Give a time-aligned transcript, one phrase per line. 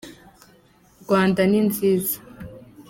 [1.01, 2.17] rwanda ni nziza